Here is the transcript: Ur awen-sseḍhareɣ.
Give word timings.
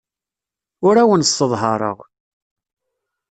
Ur 0.87 0.95
awen-sseḍhareɣ. 1.01 1.97